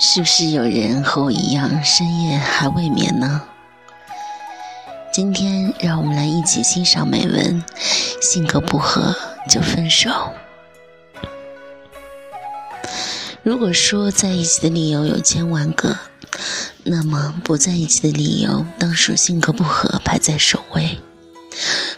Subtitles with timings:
[0.00, 3.42] 是不是有人和我一样深夜还未眠呢？
[5.12, 7.64] 今天让我们来一起欣赏美文：
[8.22, 9.12] 性格不合
[9.50, 10.08] 就分手。
[13.42, 15.98] 如果说在一起的理由有千万个，
[16.84, 21.00] 那么不在一起的理由当属性格不合排在首位。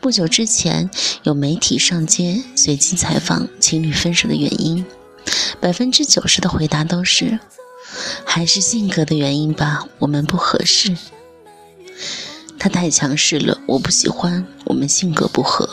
[0.00, 0.90] 不久之前，
[1.22, 4.84] 有媒体上街随机采访情侣分手的原因，
[5.60, 7.38] 百分之九十的回答都是。
[8.24, 10.96] 还是性格的原因吧，我们不合适。
[12.58, 14.46] 他太强势了，我不喜欢。
[14.64, 15.68] 我们性格不合，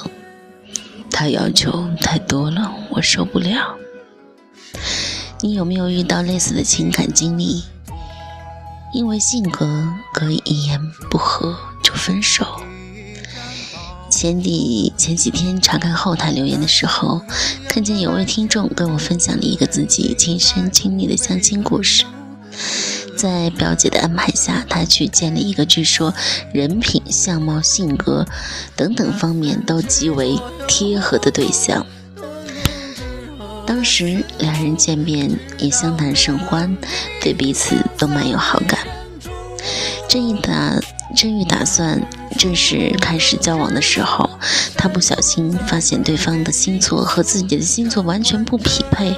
[1.10, 3.76] 他要求太多了，我受不了。
[5.42, 7.64] 你有没有遇到类似的情感经历？
[8.94, 12.61] 因为性格可以一言不合就分手。
[14.22, 17.20] 前几前几天查看后台留言的时候，
[17.68, 22.06] 看见有位听众跟我分享了一个自己亲身经历的相亲故事。
[23.18, 26.14] 在表姐的安排下，他去见了一个据说
[26.54, 28.24] 人品、相貌、性格
[28.76, 31.84] 等等方面都极为贴合的对象。
[33.66, 36.78] 当时两人见面也相谈甚欢，
[37.20, 38.82] 对彼此都蛮有好感。
[40.08, 40.80] 这一打
[41.16, 42.02] 正欲打算
[42.38, 44.30] 正式开始交往的时候，
[44.78, 49.16] 他不小心发现对方的星座和自己的星座完全不匹配。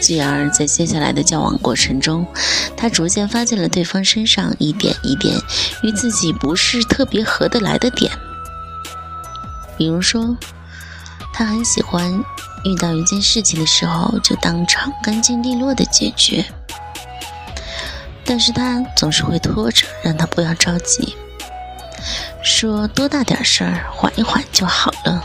[0.00, 2.26] 继而，在接下来的交往过程中，
[2.76, 5.36] 他逐渐发现了对方身上一点一点
[5.82, 8.10] 与自己不是特别合得来的点。
[9.76, 10.36] 比如说，
[11.32, 12.24] 他很喜欢
[12.64, 16.44] 遇到一件事情的时候就当场干净利落的解决，
[18.24, 21.16] 但是他总是会拖着，让他不要着急，
[22.42, 25.22] 说多大点事儿，缓一缓就好了。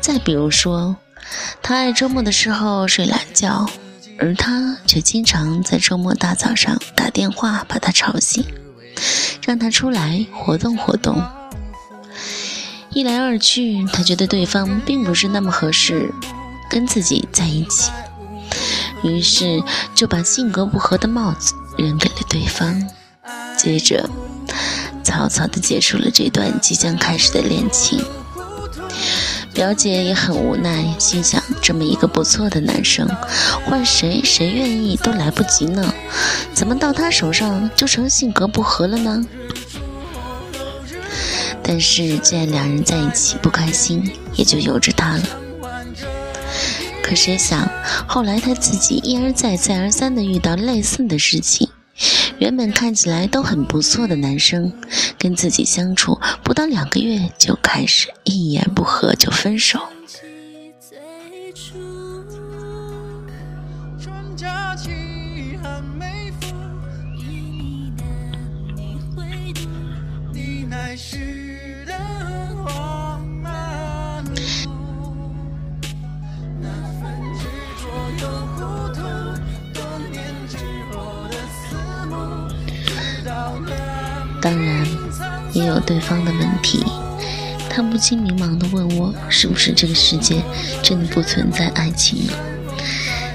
[0.00, 0.96] 再比如说。
[1.62, 3.68] 他爱周末的时候睡懒觉，
[4.18, 8.42] 而他却经常在周末大早上打电话把他吵醒，
[9.44, 11.22] 让他出来活动活动。
[12.88, 16.10] 一来二去，他觉得对方并不是那么合适
[16.70, 17.92] 跟自己在一起，
[19.02, 19.62] 于是
[19.94, 22.82] 就把性格不合的帽子扔给了对方，
[23.56, 24.08] 接着
[25.04, 28.04] 草草的结束了这段即将开始的恋情。
[29.54, 33.08] 表姐也很无奈，心想：这么一个不错的男生，
[33.64, 35.92] 换谁谁愿意都来不及呢，
[36.54, 39.24] 怎么到他手上就成性格不合了呢？
[41.62, 45.22] 但是既然两人在一起不开心，也就由着他了。
[47.08, 47.66] 可谁想，
[48.06, 51.66] 后来他自己一而再、再而三地遇到类似的事情。
[52.38, 54.70] 原本看起来都很不错的男生，
[55.18, 59.80] 跟自己相处不到两个月就开始一言不合就分手。
[85.88, 86.84] 对方的问题。
[87.70, 90.42] 他不禁迷茫地问我：“是不是这个世界
[90.82, 92.34] 真的不存在爱情了？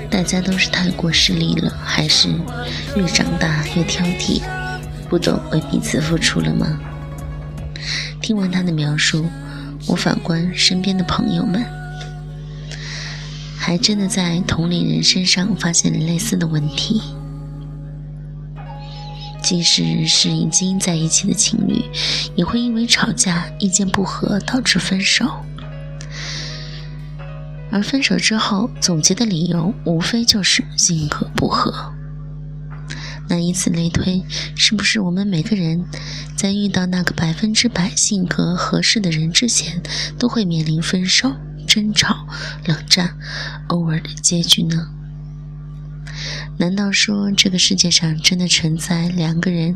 [0.10, 2.30] 大家都是太过势利了，还是
[2.96, 4.42] 越长大越挑剔，
[5.10, 6.80] 不懂为彼此付出了吗？”
[8.22, 9.26] 听完他的描述，
[9.88, 11.66] 我反观身边的朋友们，
[13.58, 17.02] 还真的在同龄人身上发现了类似的问题。
[19.44, 21.84] 即使是已经在一起的情侣，
[22.36, 25.30] 也会因为吵架、意见不合导致分手。
[27.70, 31.94] 而分手之后，总结的理由无非就是性格不合。
[33.30, 34.24] 那以此类推，
[34.56, 35.84] 是不是我们每个人
[36.36, 39.82] 在遇到那个百分之百性格合适的人之前，
[40.18, 41.34] 都会面临分手、
[41.68, 42.28] 争吵、
[42.66, 43.18] 冷战、
[43.68, 44.88] 偶尔的结局呢？
[46.58, 49.76] 难道说这个世界上真的存在两个人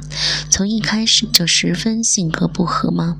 [0.50, 3.18] 从一开始就十分性格不合吗？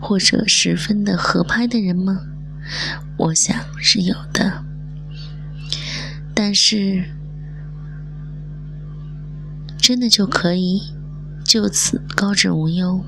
[0.00, 2.20] 或者十分的合拍的人吗？
[3.18, 4.64] 我想是有的。
[6.34, 7.04] 但是，
[9.78, 10.80] 真的就可以
[11.44, 13.04] 就此高枕无忧，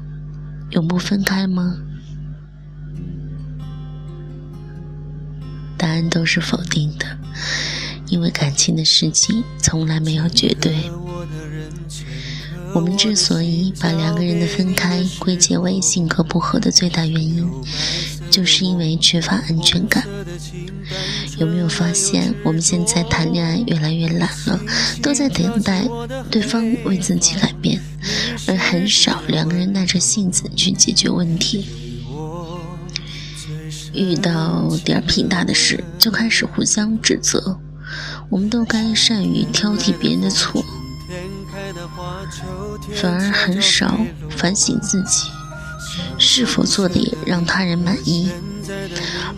[0.70, 1.78] 永不分开吗？
[5.76, 7.18] 答案都是否定的。
[8.08, 10.90] 因为感情的事情从来没有绝对。
[12.74, 17.48] 我们之所以把两个人的分开归结为性格不合的最大原因，
[18.30, 20.04] 就是因为缺乏安全感。
[21.38, 24.60] 有没有发现，我们现在谈恋爱越来越懒了，
[25.00, 25.88] 都在等待
[26.30, 27.80] 对方为自己改变，
[28.48, 31.66] 而很少两个人耐着性子去解决问题。
[33.92, 37.60] 遇到点儿屁大的事，就开始互相指责。
[38.30, 40.64] 我们都该善于挑剔别人的错，
[42.94, 43.98] 反而很少
[44.30, 45.30] 反省自己
[46.18, 48.30] 是否做的也让他人满意。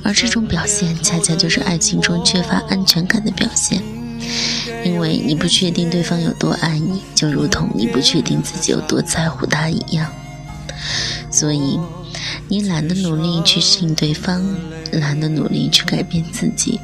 [0.02, 3.82] 而这种表现，恰恰就是爱情中缺乏安全感的表现。
[4.84, 10.10] 因为你不确定对方有多爱你，就如同你不确定自己有多在乎他一样。
[11.30, 11.78] 所以，
[12.48, 14.42] 你懒得努力去适应对方，
[14.92, 16.80] 懒得努力去改变自己。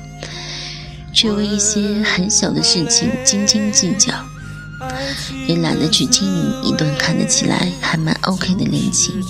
[1.12, 4.12] 却为一些很小的事情斤斤计较，
[5.46, 9.22] 也懒得去经营一段看得起来还蛮 OK 的恋情。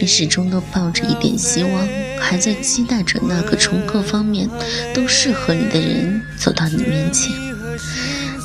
[0.00, 1.88] 你始终都抱着一点希望，
[2.18, 4.48] 还在期待着那个从各方面
[4.92, 7.30] 都适合你的人走到你面前。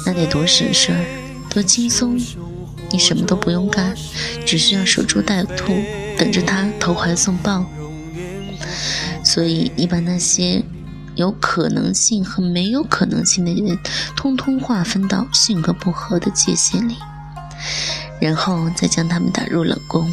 [0.06, 1.06] 那得多省事儿，
[1.50, 2.20] 多轻松！
[2.92, 3.94] 你什么都不用干，
[4.46, 5.74] 只需要守株待兔，
[6.18, 7.66] 等着他投怀送抱。
[9.38, 10.64] 所以，你把那些
[11.14, 13.78] 有可能性和没有可能性的人，
[14.16, 16.96] 通通划分到性格不合的界限里，
[18.20, 20.10] 然后再将他们打入冷宫。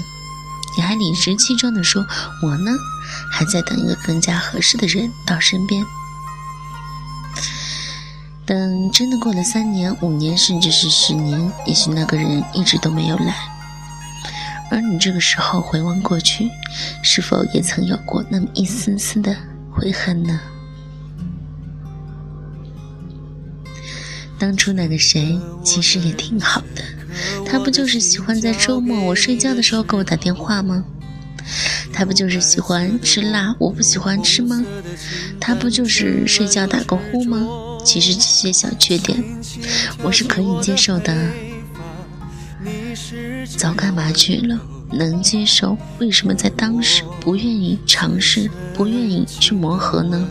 [0.77, 2.05] 你还理直气壮地说
[2.45, 2.71] ：“我呢，
[3.33, 5.83] 还在等一个更加合适的人到身边。”
[8.45, 13.54] 等真的过了三年、五年，甚至是十年，也许那个人一直都没有来。
[14.75, 16.51] 而你这个时候回望过去，
[17.01, 19.37] 是否也曾有过那么一丝丝的
[19.71, 20.41] 悔恨呢？
[24.37, 26.83] 当初那个谁其实也挺好的，
[27.47, 30.85] 他不就是喜欢在周末我睡觉的时候给我打电话吗？
[31.93, 34.61] 他不就是喜欢吃辣，我不喜欢吃吗？
[35.41, 37.47] 他不就是睡觉打个呼吗？
[37.85, 39.23] 其实这些小缺点，
[40.03, 41.31] 我是可以接受的。
[43.47, 44.59] 早干嘛去了？
[44.91, 50.29] 能接受，为什么在当时不愿意尝试，不愿意去磨合呢？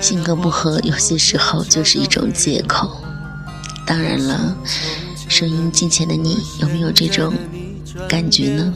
[0.00, 3.02] 性格不合，有些时候就是一种借口。
[3.86, 4.56] 当然了，
[5.28, 7.32] 声音近前的你有没有这种
[8.08, 8.74] 感觉呢？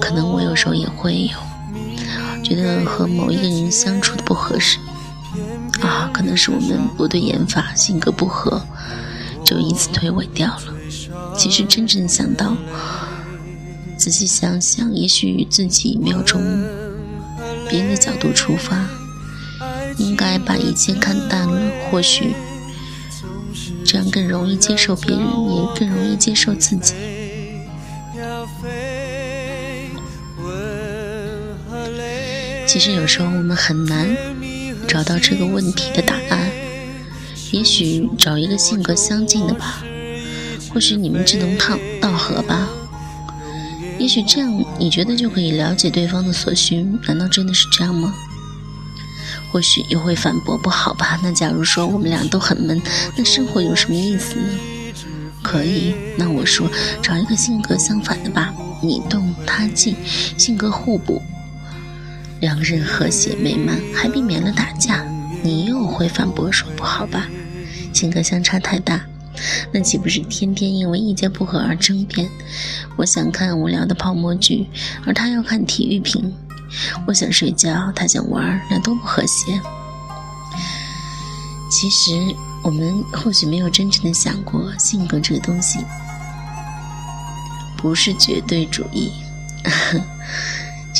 [0.00, 4.78] 可能我有时候也会有，觉得和某一个人相处的不合适。
[5.84, 8.66] 啊，可能是我们不对眼法，性格不合，
[9.44, 10.74] 就因此推诿掉了。
[11.36, 12.56] 其实真正想到，
[13.98, 16.40] 仔细想想，也许自己没有从
[17.68, 18.88] 别人的角度出发，
[19.98, 21.60] 应该把一切看淡了。
[21.90, 22.34] 或许
[23.84, 26.94] 这样更容易接受别人，也更容易接受自己。
[32.66, 34.33] 其实有时候我们很难。
[34.94, 36.48] 找到这个问题的答案，
[37.50, 39.82] 也许找一个性格相近的吧，
[40.72, 41.58] 或许你们志同
[42.00, 42.68] 道合吧，
[43.98, 48.14] 也许这样你觉得就可以了解对方的所需，难道真的是这样吗？
[49.50, 51.18] 或许又会反驳不好吧？
[51.24, 52.80] 那假如说我们俩都很闷，
[53.16, 54.48] 那生活有什么意思呢？
[55.42, 56.70] 可以，那我说
[57.02, 59.96] 找一个性格相反的吧，你动他静，
[60.38, 61.20] 性格互补。
[62.44, 65.02] 两人和谐美满，还避免了打架。
[65.42, 67.26] 你又会反驳说不好吧？
[67.94, 69.00] 性格相差太大，
[69.72, 72.28] 那岂不是天天因为意见不合而争辩？
[72.96, 74.66] 我想看无聊的泡沫剧，
[75.06, 76.34] 而他要看体育频。
[77.06, 79.58] 我想睡觉，他想玩，那多不和谐。
[81.70, 82.12] 其实
[82.62, 85.78] 我们或许没有真正的想过，性格这个东西
[87.78, 89.10] 不是绝对主义。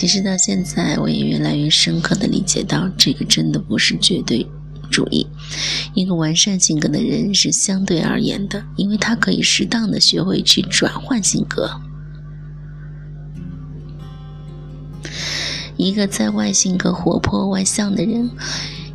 [0.04, 4.46] 其实到现在，我也越来越深刻的理解到，这个真的不是绝对
[4.90, 5.26] 主义。
[5.94, 11.80] 一个完善性格的人是相对而言的，因为他可以适当的学会去转换性格。
[15.78, 18.28] 一个在外性格活泼外向的人，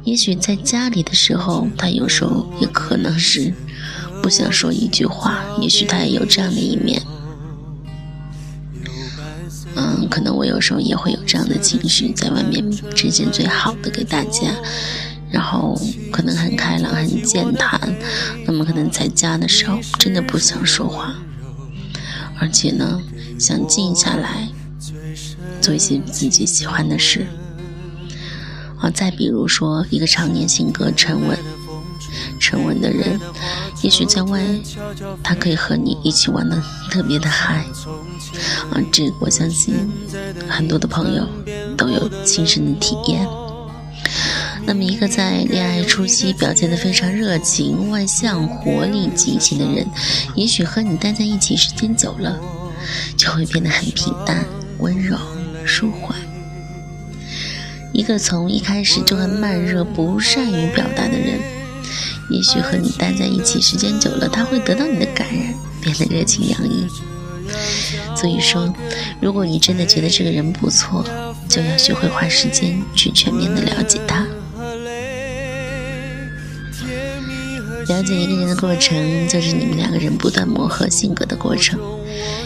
[0.03, 3.51] 也许在家里的时候，他有时候也可能是
[4.21, 7.01] 不想说一句话，也许他也有这样的一面。
[9.79, 14.53] 嗯，可能我有时候也会有这样的情绪，在外面呈现最好的给大家，
[15.31, 15.79] 然后
[16.11, 17.79] 可能很开朗、很健谈，
[18.45, 21.15] 那么可能在家的时候真的不想说话，
[22.41, 23.01] 而且呢，
[23.39, 24.49] 想静下来
[25.61, 27.25] 做一些自己喜欢的事。
[28.81, 31.37] 啊，再比如说一个常年性格沉稳、
[32.37, 33.17] 沉稳的人，
[33.81, 34.41] 也许在外，
[35.23, 37.65] 他可以和你一起玩的特别的嗨，
[38.71, 39.73] 啊，这我相信
[40.49, 41.27] 很多的朋友
[41.77, 43.25] 都有亲身的体验。
[44.65, 49.87] 那么，一个在恋爱初期表现的非常热情、外向、活力、激情的人，
[50.35, 52.37] 也许和你待在一起时间久了，
[53.17, 54.45] 就会变得很平淡、
[54.79, 55.17] 温柔、
[55.65, 56.15] 舒缓。
[57.93, 61.39] 一个从一开始就很慢热、不善于表达的人，
[62.29, 66.87] 也许和你待在一起时间久了，他会得到你的感染，变得热情洋溢。
[68.15, 68.71] 所以说，
[69.19, 71.03] 如果你真的觉得这个人不错，
[71.47, 74.27] 就要学会花时间去全面的了解他。
[77.87, 81.79] 了解一个人的过程，就是你们两个人不断磨合性格的过程。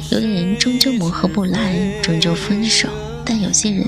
[0.10, 2.88] 有的人终究磨合不来，终究分手；
[3.26, 3.86] 但有些人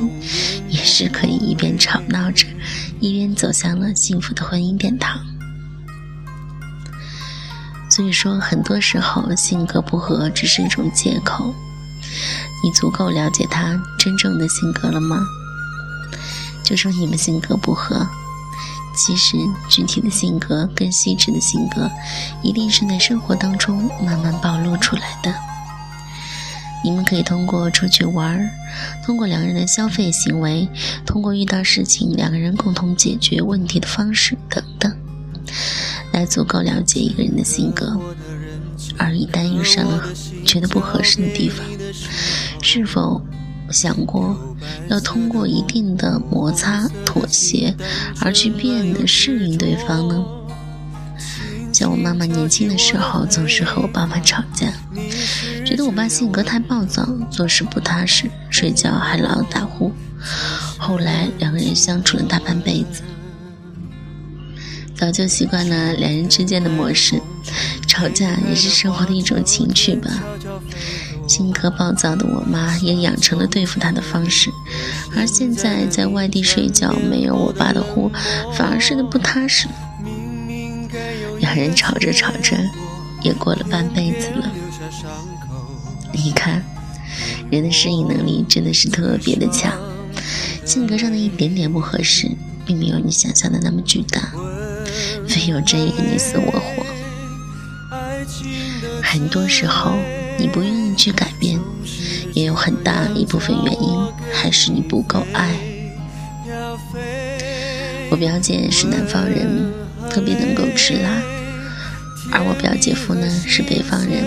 [0.67, 2.45] 也是可以一边吵闹着，
[2.99, 5.25] 一边走向了幸福的婚姻殿堂。
[7.95, 11.55] 所以说，很多时候性格不合只是一种借口。
[12.61, 15.25] 你足够了解他真正的性格了吗？
[16.61, 18.05] 就说你们性格不合。
[18.97, 19.37] 其实，
[19.69, 21.89] 具体的性格跟细致的性格，
[22.43, 25.33] 一定是在生活当中慢慢暴露出来的。
[26.83, 28.49] 你们可以通过出去玩儿，
[29.05, 30.67] 通过两个人的消费行为，
[31.05, 34.93] 通过遇到事情两个人共同解决问题的方式等等，
[36.15, 37.99] 来足够了解一个人的性格。
[38.97, 40.09] 而一旦遇上了
[40.45, 41.65] 觉得不合适的地方，
[42.61, 43.21] 是否？
[43.71, 44.37] 想过
[44.89, 47.75] 要通过一定的摩擦、妥协
[48.21, 50.23] 而去变得适应对方呢？
[51.73, 54.71] 像我妈妈年轻的时候，总是和我爸爸吵架，
[55.65, 59.91] 觉得我爸性格太暴躁，做事不踏实，睡觉还老打呼。
[60.77, 63.01] 后来两个人相处了大半辈子，
[64.97, 67.21] 早就习惯了两人之间的模式，
[67.85, 70.09] 吵架也是生活的一种情趣吧。
[71.27, 74.49] 性格暴躁的我妈也养成了对付他的方式，
[75.15, 78.11] 而现在在外地睡觉，没有我爸的呼，
[78.53, 79.67] 反而睡得不踏实。
[81.39, 82.55] 两人吵着吵着，
[83.21, 84.51] 也过了半辈子了。
[86.13, 86.63] 你看，
[87.51, 89.73] 人的适应能力真的是特别的强，
[90.63, 92.31] 性格上的一点点不合适，
[92.65, 94.31] 并没有你想象的那么巨大，
[95.27, 96.85] 非有这一个你死我活。
[99.01, 99.97] 很多时候。
[100.37, 101.57] 你不愿意去改变，
[102.33, 103.97] 也有很大一部分原因
[104.33, 105.49] 还是你不够爱。
[108.11, 109.71] 我表姐是南方人，
[110.09, 111.21] 特别能够吃辣，
[112.33, 114.25] 而我表姐夫呢是北方人，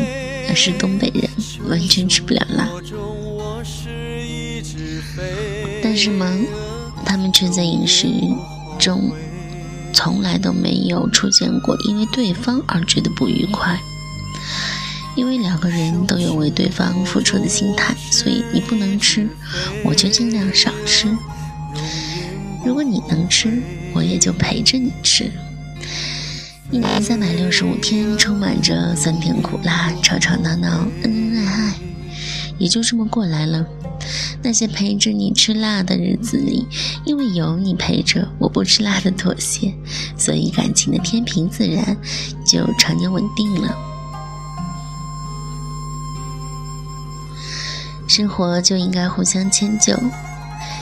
[0.49, 1.28] 也是东北人，
[1.68, 2.66] 完全吃不了辣。
[5.83, 6.35] 但是嘛，
[7.04, 8.09] 他们却在饮食
[8.78, 9.12] 中
[9.92, 13.78] 从来都没有出现过因为对方而觉得不愉快。
[15.16, 19.28] 因为两个人都有为对方付出的心态，所以你不能吃，
[19.85, 21.09] 我就尽量少吃。
[22.64, 23.61] 如果你能吃，
[23.92, 25.28] 我也就陪着你吃。
[26.71, 31.17] 一年三百六十五天，充满着酸甜苦辣、吵吵闹闹、恩，
[32.59, 33.65] 也就这么过来了。
[34.43, 36.67] 那些陪着你吃辣的日子里，
[37.05, 39.75] 因为有你陪着，我不吃辣的妥协，
[40.17, 41.97] 所以感情的天平自然
[42.47, 43.77] 就常年稳定了。
[48.07, 49.95] 生活就应该互相迁就，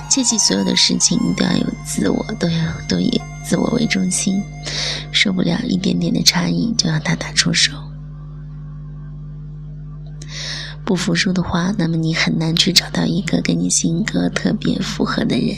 [0.08, 4.42] 切记所有的事情都要有自我，都要都以自我为中心，
[5.10, 7.72] 受不了一点点的差异就要大打出手。
[10.86, 15.56] 不服输的话，那么你很难去找到一个跟你性格特别符合的人。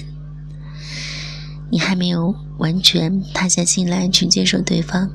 [1.70, 5.11] 你还没有完全塌下心来去接受对方，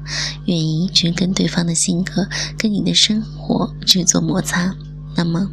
[0.46, 2.30] 愿意去跟对方的性格、
[2.60, 4.76] 跟你的生活去做摩擦，
[5.18, 5.50] 那么。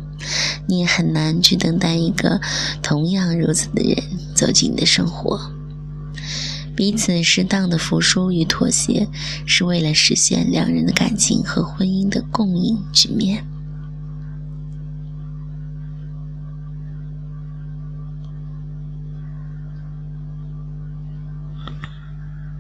[0.67, 2.39] 你也很难去等待一个
[2.83, 3.97] 同样如此的人
[4.35, 5.41] 走进你的生活。
[6.77, 9.09] 彼此适当的服输与妥协，
[9.47, 13.43] 是为了实现两人的感情和婚姻的共赢局面。